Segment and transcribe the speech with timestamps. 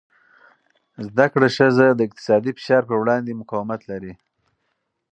[1.07, 4.13] زده کړه ښځه د اقتصادي فشار پر وړاندې مقاومت لري.